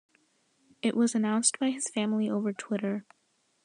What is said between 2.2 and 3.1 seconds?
over Twitter.